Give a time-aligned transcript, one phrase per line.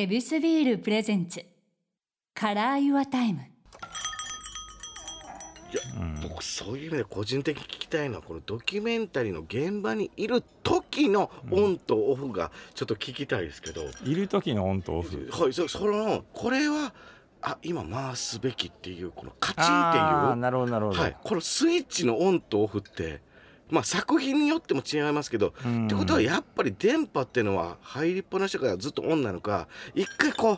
[0.00, 3.40] ヱビスビール presents。Color Your Time。
[3.40, 3.42] い
[5.76, 5.82] や、
[6.22, 15.28] 僕そういう意味で個人的に聞きたいのはこのドキュメンタリーの現場にいる時のオンとオフがちょっと聞きたいですけど、いる時のオンとオフ。
[15.32, 16.94] はいそそのこれは
[17.42, 20.00] あ今回すべきっていうこのカチンってい
[20.32, 20.36] う。
[20.36, 23.20] なるほどなるほど、はい、このスイッチのオンとオフって、
[23.70, 25.86] まあ、作品によっても違いますけど、うん。
[25.86, 30.56] ってことはやっぱり現場っていうのは入りっぱなしからずっとオンなのか一回こう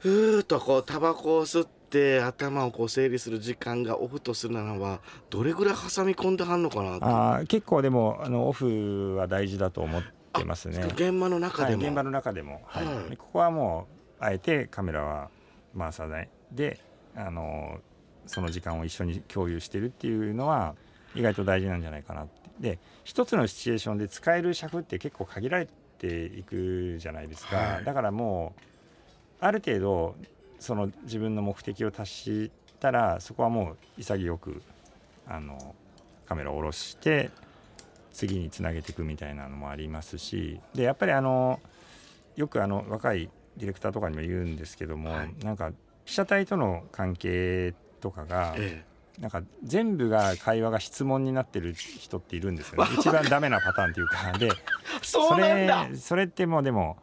[0.00, 7.04] ふーっとこうタバコを吸って頭をこう整理する時間がオフとするならばどれぐらい挟み込んではんのかなって。
[7.04, 10.84] あー結構でもあのオフは大事だと思ってますね。
[10.94, 12.86] 現場の中でも、はい、現場の中でも、はい。
[12.86, 13.10] はい。
[13.10, 13.88] でここはも
[14.20, 15.30] うあえてカメラは
[15.76, 16.30] 回さない。
[16.52, 16.80] で
[17.14, 17.80] あの
[18.26, 20.76] その時間を一緒に共有してるっていうのは
[21.14, 22.42] 意外と大事なんじゃないかなって。
[22.60, 27.84] で一つのシチュエーションで使える尺って結構限られていくじゃないですか、はい。
[27.84, 28.60] だからもう
[29.40, 30.14] ある程度
[30.60, 34.62] その自分の目的を達したらそこはもう潔く
[35.26, 35.74] あの
[36.26, 37.30] カメラを下ろして
[38.12, 40.60] 次につなげていくみたいなのもありますし。
[40.74, 41.60] でやっぱりあの
[42.36, 45.34] よくあの若いディレクターとかにも言うんですけども、はい。
[45.44, 45.72] なんか
[46.04, 48.84] 被写体との関係とかが、え
[49.22, 52.90] なんか全部が会話が質問になってる人っているんですよね。
[52.98, 54.32] 一番ダメなパターンっていうか。
[54.36, 54.50] で
[55.00, 56.96] それそれってもうでも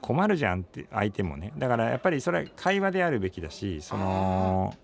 [0.00, 1.52] 困るじゃんって相手もね。
[1.58, 4.74] だからやっぱりそれは会話であるべきだしその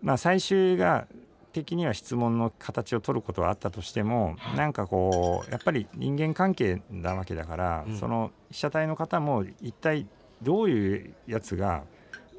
[0.00, 1.06] まあ最終が
[1.52, 7.98] 的には質問の形を取ることはあったとしてもなんかこうやっぱり人間関係なわけだから、うん。
[7.98, 10.06] その被写体の方も一体
[10.40, 11.84] どういうやつが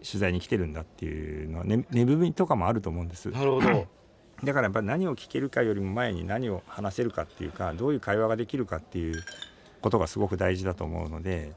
[0.10, 3.30] 取材に来てるんだっていうのは、ね、根踏みとかもあると思うんです。
[3.30, 3.88] なるほど。
[4.44, 9.24] だからやっぱり何を聞けるかよりも前に何を話せるかっていうかどういう会話ができるかっていう
[9.82, 11.54] ことがすごく大事だと思うので。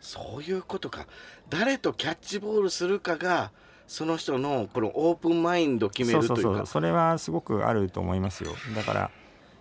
[0.00, 1.06] そういうことか。
[1.50, 3.52] 誰とキャッチボールするかが
[3.86, 6.56] その人のこのオープンマインドを決めるというか。
[6.58, 8.52] そうそれはすごくあると思いますよ。
[8.74, 9.10] だから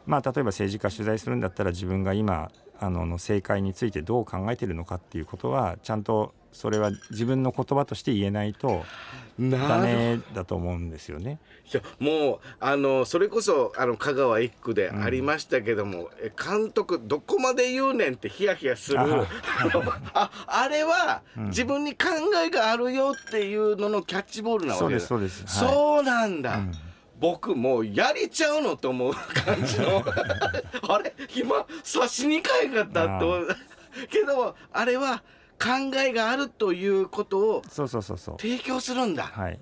[0.05, 8.83] まあ例えば政治家取材するんだったら自分が今あのの政界についてどう考えてるのかっていうことはちゃんとそれは自分の言葉として言えないと
[9.39, 11.39] ダメだと思うんですよね。
[11.71, 18.99] いやもうあのそれこそあの香川一区でありましたけども、え監督どこまで言うねんってヒヤヒヤする。
[18.99, 21.45] ああれは、うん。
[21.49, 22.07] 自分に考
[22.43, 25.45] えがあるよっていうののキャッチボールなわそうけだですそうです。
[25.45, 25.73] はい。
[25.73, 26.71] そうなんだ、うん。
[27.19, 30.03] 僕もうやりちゃうのと思う感じの。
[30.89, 31.13] あれ？
[31.35, 33.47] 今差しにかいかったって思う。
[34.09, 35.23] けどあれは
[35.59, 38.35] 考えがあるということをそうそうそうそう。
[38.39, 39.23] 提供するんだ。
[39.23, 39.59] はい。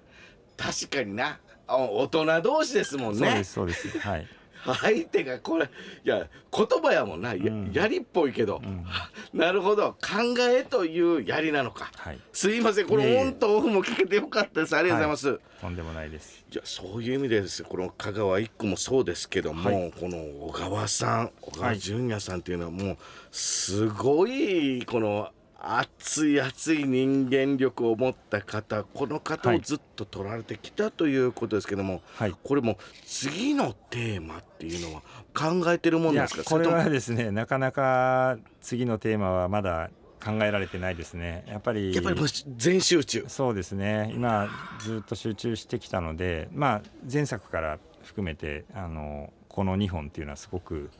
[0.57, 1.39] 確かにな。
[1.67, 3.19] あ大人同士ですもんね。
[3.19, 3.99] そうですそうです。
[3.99, 4.27] はい。
[4.81, 7.35] 相手がこれいや言葉やもんな。
[7.35, 7.71] や,、うん。
[7.71, 8.83] やりっぽいけど、うん。
[9.33, 9.91] なるほど。
[9.93, 11.91] 考えというやりなのか。
[11.95, 12.19] はい。
[12.33, 12.87] すいません。
[12.87, 14.75] このオンとオフも聞けてよかったです。
[14.75, 16.43] ありがとうございます、とんでもないです。
[16.51, 17.59] いやそういう意味でです。
[17.59, 19.93] よこの香川一区もそうですけども、はい。
[19.99, 20.17] この
[20.47, 21.79] 小川さん小川はい。
[21.79, 22.97] 淳也さんっていうのはもう
[23.31, 32.35] すごいこの熱い熱い人間力を持った方この方をずっと取られてきたということですけども、はい。
[32.43, 35.01] これも次のテーマっていうのは
[35.33, 36.43] 考えてるもんですか？
[36.43, 39.89] これはですねなかなか次のテーマはまだ
[40.23, 41.43] 考えられてないですね。
[41.47, 42.27] やっぱりやっぱりもう
[42.57, 43.25] 全集中。
[43.27, 44.11] そうですね。
[44.13, 44.49] 今
[44.79, 50.91] ずっと集中してきたのでまあ前作から含めてあのこの2本っていうのはすごく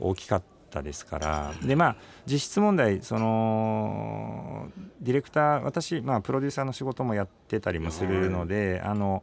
[0.00, 0.46] 大きかった
[0.82, 1.52] ですから。
[1.62, 1.96] でまあ
[2.26, 4.68] 実質問題その
[5.00, 9.22] ディレクター私、まあ、プロデューサーの仕事もやってたりもするのであの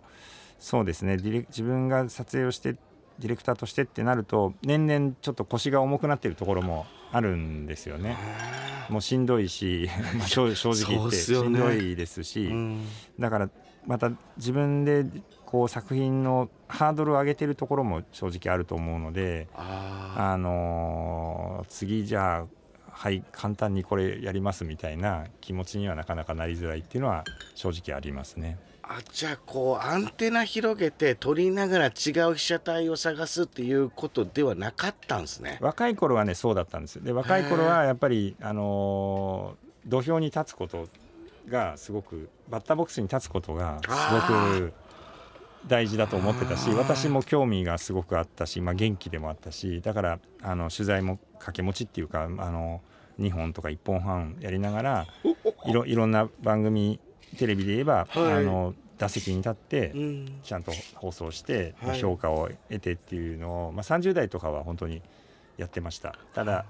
[0.59, 2.75] そうですねディレ自分が撮影をして
[3.19, 8.17] ディレクターとしてってなると年々ちょっと腰が重くなってるところもあるんですよね。
[8.89, 12.85] もうしんどいし、 まあ正正直言ってしんどいですし、うん。
[13.19, 13.49] だから
[13.85, 15.05] また自分で
[15.45, 22.45] こう作品のハードルを上げてるところも正直あると思うので、ああのー次じゃあ
[22.89, 27.23] はい簡単にこれやりますみたいな気持ちにはなかなかなりづらいっていうのは
[27.53, 28.57] 正直ありますね。
[28.87, 35.57] あじゃあこうアンテナ広げて撮りながら違う被写体を探すっていうことではなかったんですね。
[35.59, 40.87] 若い頃はねそうだったんですで若い頃はやっぱり、あのー土俵に立つこと
[41.47, 44.21] がすごくバッターボックスに立つことがすご
[44.67, 44.73] く
[45.67, 52.81] 大事だと思ってたし私も興味がすごくあったし、まあ、元気でもあったしだからあの取材も掛け持ちっていうかあの
[53.19, 55.07] 2本とか1本半やりながら
[55.65, 56.99] いろいろんな番組
[57.35, 58.33] テレビで言えば、はい。
[58.33, 60.39] あの打席に立ってうん。
[60.41, 61.99] ちゃんと放送して、はい。
[61.99, 65.01] 評価を得てっていうのを、まあ、30代とかは本当に
[65.57, 66.15] やってました。
[66.33, 66.65] ただ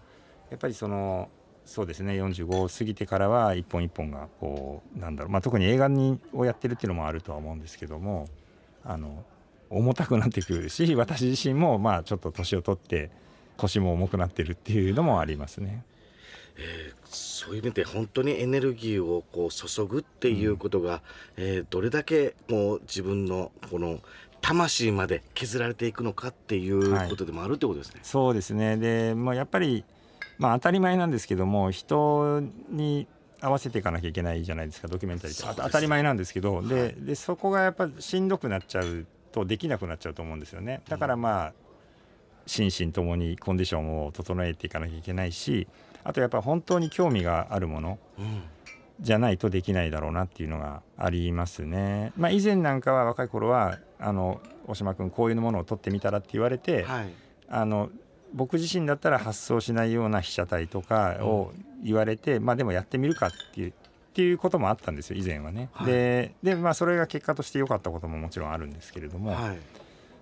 [0.49, 1.29] やっぱりその
[1.65, 2.13] そうですね。
[2.13, 8.27] 45を過ぎてからは一本一本がこうなんだろう、まあ、特に映画にをやってるっていうのもあるとは思うんですけども
[8.83, 9.23] あの
[9.69, 13.09] 重たくなってくるし 私自身もまあちょっと年を取って
[13.57, 15.83] 腰も重くなってるっていうのもありますね。
[16.57, 21.01] えーそういう意味で本当にエネルギーをこう注ぐっていうことが、
[21.37, 24.01] えーどれだけもう自分のこの
[24.41, 28.01] 魂まで削られていくのかっていうことでもあるってことですね。
[28.03, 28.77] そうですね。
[28.77, 29.83] で、まあ、やっぱり、
[30.37, 33.07] まあ、当たり前なんですけども人に
[33.41, 36.67] 合わせていかなきゃいけないじゃないですかドキュメンタリーって、当たり前なんですけど、はい。
[36.67, 40.81] ででそこがやっぱしんどくなっちゃうとできなくなっちゃうと思うんですよね。
[40.89, 41.53] だからまあ
[42.47, 45.67] 心身ともにコンディションを整えていかなきゃいけないし
[46.03, 48.43] あとやっぱ本当に興味があるものうん。
[49.01, 52.13] じゃないとできないだろうなっていうのがありますね。
[52.15, 57.13] まあ、以前なんかは若い頃はあの大島君こういうものを撮ってみたらって言われて、はい。
[57.49, 57.89] あの
[58.35, 61.53] 僕自身だったら発想しないような被写体とかを
[61.83, 63.73] 言われて、まあでもやってみるかっていうっ
[64.13, 65.69] ていうこともあったんですよ以前はね。
[65.73, 65.87] はい。
[65.87, 69.57] ででまあそれが結果として良かったことももちろんあるんですけれども、はい。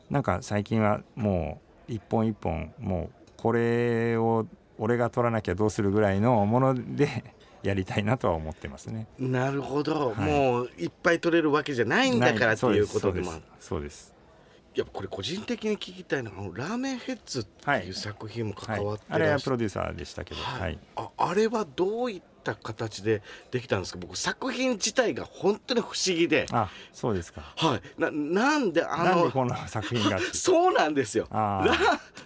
[0.09, 4.45] なんか最近はもう一本一本もうこれを
[4.77, 7.23] 俺が撮らなきゃどうするぐらいのもので
[7.61, 9.07] やりたいなとは思ってますね。
[9.17, 10.31] なるほど、はい。
[10.31, 13.41] もういっぱい取れるわけじゃないんだからっていうことでもある。
[13.59, 14.12] そうです
[14.75, 26.45] いやこれ個人的に聞きたいのはあのラーメンヘッズっていう作品も関わってあれらっしゃる、はプロデューサーでしたけど、はいはいああれはどういった形でできたんですか僕作品自体が本当に不思議で。
[26.51, 27.53] あそうですか。
[27.55, 28.01] はい。
[28.01, 31.27] ななんであのなんでこの作品が そうなんですよ。
[31.31, 31.63] あ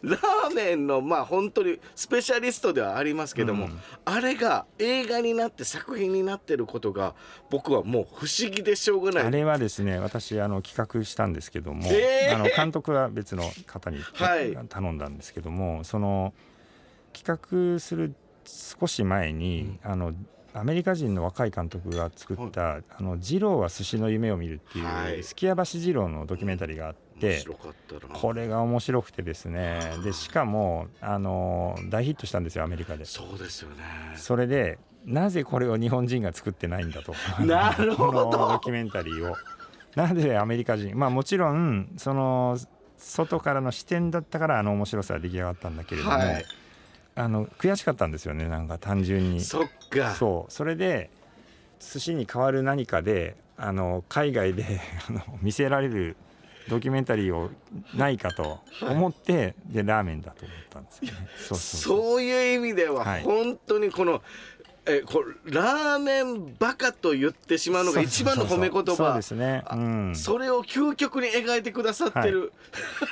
[0.02, 3.80] ララーメンのまあ本当にスペシャリストではありますけども、うん。
[4.06, 7.16] あれが映画になって作品になってることが
[7.50, 9.26] 僕はもう不思議でしょうがない。
[9.26, 12.36] あれはですね私あの企画したんですけども、えー。
[12.36, 14.58] あの監督は別の方にはい。
[14.68, 16.34] 頼んだんですけども、その
[17.14, 18.14] 企画する
[18.48, 20.14] 少し前に、あの
[20.54, 25.24] アメリカ人の若い監督が作った「あの二郎は寿司の夢を見る」っていう、はい。
[25.24, 27.44] すき家橋二郎のドキュメンタリーがあって
[28.14, 29.80] これが面白くてですね。
[30.04, 33.06] でしかもあの大ヒットしたんですよアメリカで。
[33.06, 33.84] そうですよね。
[34.16, 37.14] それでなぜこれを日本人が作ってないんだと。
[37.46, 38.26] なるほど。
[38.30, 39.36] このドキュメンタリーを。
[39.96, 42.58] なぜアメリカ人まあもちろんその
[42.98, 46.46] 外からの視点だったからあの面白さが出来上がったんだけれども、はい
[47.18, 49.42] あの悔しかったんですよねなんか単純に。
[49.42, 50.14] そっか。
[50.14, 50.52] そう。
[50.52, 51.10] それで
[51.80, 54.80] 寿司に代わる何かであの海外で
[55.10, 56.16] あの見せられる
[56.70, 57.50] ドキュメンタリーを
[57.96, 61.28] ないかと思って、でラーメンだと思ったんですよね。
[61.38, 63.24] そうそういう意味でははい。
[63.24, 64.22] 本当にこの、
[64.86, 68.96] えこれラーメンバカと言ってしまうのが一番の褒め言葉。
[68.96, 72.54] そうですね、あうん、それを究極に描いてくださってる、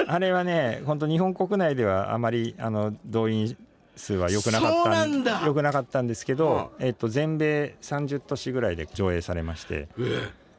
[0.06, 3.58] あれはね本当日本国内ではあまりあの動員
[3.96, 9.88] 数は良くなかった良くなかったんですけど、はえっと全米30都市ぐらいで上映されまして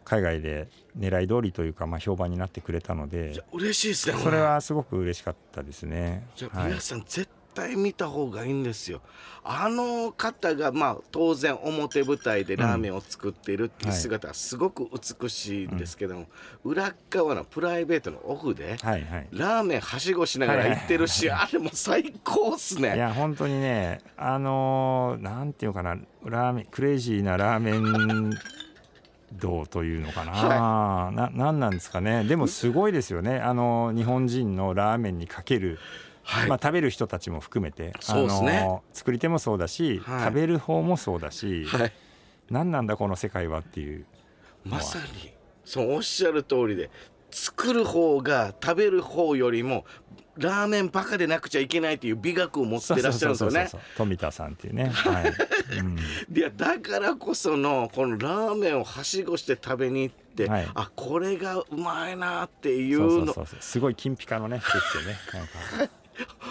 [0.04, 0.68] 海外で
[0.98, 6.26] 狙い通りというか、まあ、評判になってくれたので嬉しいですねそれはすごく嬉しかったですね。
[6.54, 9.00] 皆さん絶対見た方がいいんですよ。
[9.42, 14.88] あの方がまあ当然表舞台でラーメンを作っているっていう姿はすごく
[15.20, 16.26] 美しいんですけども、
[16.64, 19.28] 裏側のプライベートのオフではいはい。
[19.32, 28.30] ラーメンはしごしながら行ってるし、あれもう最高っすいねや本当にねあのーなんていうのかなラーメンクレイジーなラーメン
[29.32, 32.24] 道というのかな、ななんなんですかね。
[32.24, 33.38] でもすごいですよね。
[33.38, 35.78] あの日本人のラーメンにかける、
[36.26, 38.58] はい、まあ、食べる人たちも含めてそうですね。
[38.58, 40.24] あの作り手もそうだし、はい。
[40.24, 41.92] 食べる方もそうだし、はい、
[42.50, 44.04] 何なんだこの世界はっていう
[44.64, 45.32] まさに
[45.64, 46.90] そうおっしゃる通りで
[47.30, 49.84] 作る方が食べる方よりも
[50.36, 53.50] ラーメンバカでなくちゃいけないという美学を持ってらっしゃるんですよね。
[53.50, 55.32] そうそうそうそう富田さんっていうね、 はい。
[55.78, 55.98] うん。
[56.36, 60.68] いやだからこそのこのラーメンをはしごして食べに行って、はい。
[60.74, 63.58] あこれがうまいなっていそうそううのそうそう。
[63.60, 64.62] すごい金ピカのねね
[65.32, 65.92] なんか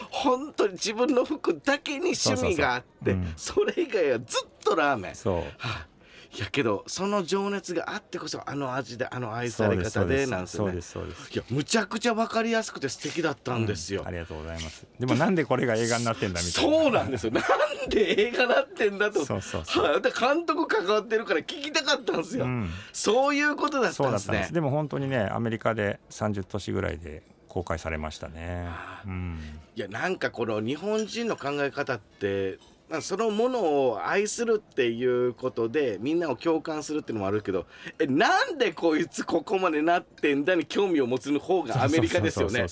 [0.10, 5.16] 本当に自分の服だけに趣味があってそれ以外はずっとラーメン。
[5.16, 5.36] そう。
[5.36, 11.34] はい、いやけどその情熱があってこそあの味であの愛され方でなんですよそうねですそうです。
[11.34, 14.86] いやむちゃくちゃ分かりやすくて素敵だったんですよ、ありがとうございます。
[15.00, 16.78] でもなんでこれが映画になってんだみたいな。
[16.78, 17.34] そうなんですよ。
[17.34, 19.26] なんで映画なってんだと。
[19.26, 19.86] そうそうそう。
[19.86, 22.70] はいで監督関わってるから聞きたかったんですよ、うん。
[22.92, 24.46] そういうことだったんですね。
[24.48, 24.54] す。
[24.54, 27.24] でも本当にねアメリカで30都市ぐらいで
[27.56, 28.66] 公開されましたね。
[28.68, 29.40] あうん。
[29.78, 37.66] いやなんかこの日本人の考え方ってまあそのものを愛するっていうことでみんなを共感するっていうのもあるけど
[37.98, 42.68] えなんでこいつここまでなってんだに興味を持つ方がアメリカですよね。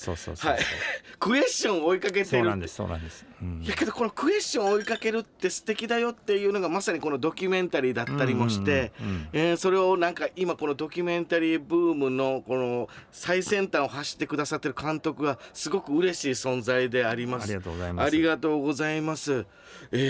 [1.19, 2.25] クエスチョンを追いかけてる。
[2.25, 3.61] そうなんですそうなんです、うん。
[3.63, 9.27] いやけどこのクエスチョンを追いかけるって素敵だよっていうのがまさにこのドキュメンタリーだったりもして、うんうんうん。
[9.33, 17.45] えーそれをなんか今このドキュメンタリーブームのこの最先端を走ってくださってる監督がすごく嬉しい存在であります。
[17.45, 18.05] ありがとうございます。
[18.05, 19.45] ありがとうございます。
[19.91, 20.02] えー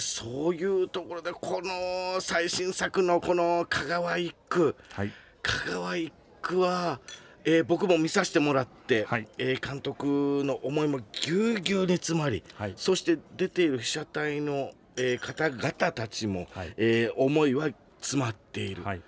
[0.00, 4.76] そういうところでこの最新作のこの香川一区。
[4.92, 5.12] はい。
[5.42, 6.12] 香川一
[6.42, 7.00] 区は、
[7.44, 9.28] えー僕も見させてもらって、はい。
[9.38, 12.72] えー監督の思いもぎゅうぎゅうに詰まり、はい。
[12.76, 16.74] そして出ている被写体の、えー方々たちも、はい。
[16.76, 17.68] えー思いは
[18.00, 19.02] 詰まっている、はい。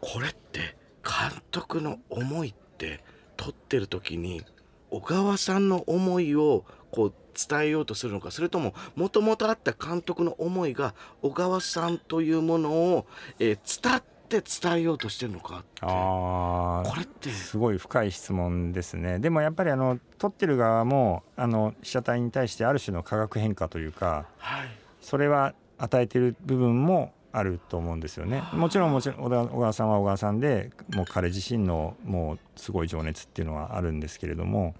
[0.00, 3.00] これって監督の思いって
[3.36, 4.44] 撮ってる時に
[4.90, 7.14] 小川さんの思いをこう
[7.48, 13.06] 伝えようとするのかそれとももともとあった監督の思いが小川さんというものを、
[13.38, 15.66] えー伝って伝えようとしてるのかって。
[15.80, 17.30] ああこれって。
[17.30, 19.18] すごい深い質問ですね。
[19.18, 24.68] でもやっぱりあの撮ってる側もあの被写体に対してある種の化学変化というかはい。
[25.00, 28.42] それは与えてる部分もあると思うんですよね。
[28.52, 34.74] もちろんもちろん小川さんは小川さんでもう彼自身のもうすごい情熱っていうのはあるんですけれども、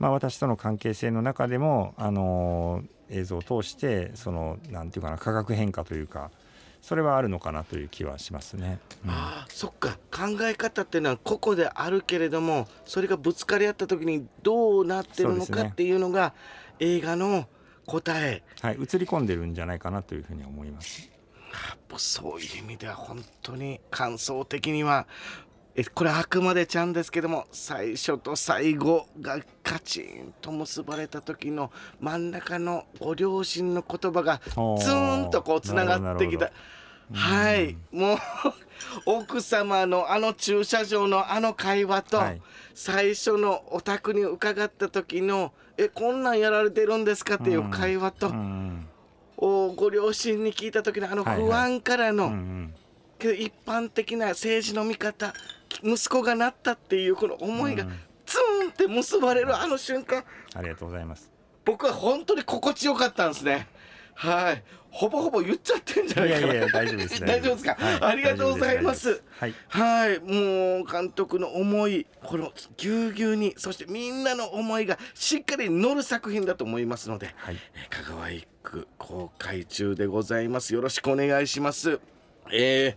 [0.00, 6.30] まあ、私との関係性の中でもあの映像を通してそのなんていうかな化学変化というか
[6.80, 8.80] それはあるのかなという気はしますね。
[9.04, 16.32] うんああそっか考え方っていうのは個々であるけれどもそれがぶつかり合った時にどうなってるのかっていうのが
[16.78, 17.46] 映画の
[17.84, 21.10] 答えはい、映り込んでるんじゃないかなというふうに思います。
[21.96, 25.08] そういう意味では本当に感想的には
[25.74, 36.50] えこれあくまでちゃんですけども最初と最後がカチンと結ばれた時の真ん中のご両親の言葉がツーンとこうつながってきた。
[37.12, 37.76] はい。
[37.92, 38.18] もう
[39.04, 42.42] 奥様のあの駐車場のあの会話と、はい。
[42.74, 48.32] 最初のお宅に伺った時の「えこんなんやられてるんですか?」っていう会話と、
[49.36, 52.32] おご両親に聞いた時のあの不安からの、
[53.18, 55.34] けど一般的な政治の見方
[55.82, 57.98] 息子がなったっていうこの思いがうん。
[58.26, 60.24] ツーンって結ばれるあの瞬間。
[60.54, 61.30] ありがとうございます。
[61.64, 63.66] 僕は本当に心地よかったんですね。
[64.14, 64.62] はい。
[64.90, 66.46] ほぼほぼ言っちゃってんじゃないかな。
[66.46, 67.20] いやいや 大丈夫です。
[67.20, 67.64] 大丈夫です。
[67.64, 68.02] か、はい。
[68.02, 69.22] ありがとうございます。
[69.38, 70.20] はい、はい。
[70.20, 80.74] もう監督の思いこのぎゅうぎゅうにそしてみんなの思いがしっかり乗る作品だと思いますのではい、えー香川一区公開中でございます。
[80.74, 81.98] よろしくお願いします。
[82.52, 82.96] え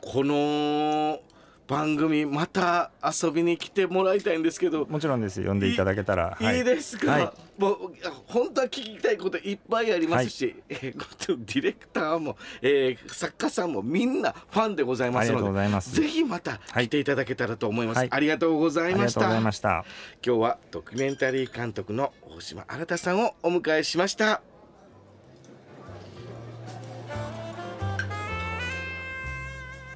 [0.00, 1.20] この
[1.66, 4.86] 番組また遊びに来てもらいたいんですけど。
[4.86, 5.44] もちろんです。
[5.44, 6.64] 呼んでいただけたら、いい。
[6.64, 7.32] ですか、はい。
[7.58, 7.92] もう
[8.26, 15.94] 本当は聞きたいこといっぱいありますし、えーこっちのディレクターも、えー作家さんもみんなファンでございますありがとうのでございます。
[15.94, 18.08] ぜひまた来ていただけたらと思います、はい。
[18.10, 19.20] ありがとうございました。
[19.20, 19.84] ありがとうございました。
[20.24, 24.40] 今日はドキュメンタリー監督の大島新さんをお迎えしました。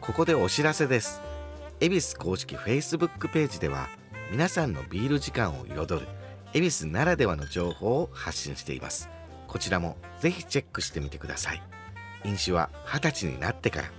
[0.01, 1.21] ここでお知らせです
[1.83, 3.89] ヱビス公式 Facebook ページでは
[4.31, 6.07] 皆さんのビール時間を彩る
[6.53, 9.09] ヱビスならではの情報を発信しています。
[9.49, 11.63] こちらもぜひチェックしてみてください。
[12.25, 13.91] 飲酒は二十歳になってから。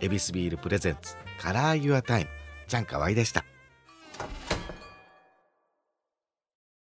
[0.00, 2.30] ヱビスビール presents Color Your Time。
[2.66, 3.44] ちゃんかわいでした。